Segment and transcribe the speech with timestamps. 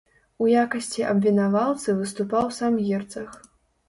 [0.43, 3.29] У якасці абвінаваўцы выступаў сам герцаг.